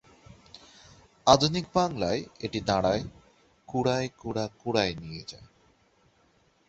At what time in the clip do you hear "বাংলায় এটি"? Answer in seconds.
1.75-2.59